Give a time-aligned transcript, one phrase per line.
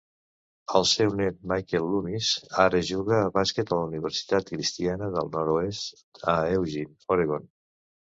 [0.77, 2.29] El seu net Michael Loomis
[2.63, 6.01] ara juga a bàsquet a la Universitat Cristiana del Nord-oest,
[6.35, 7.47] a Eugene, Oregon.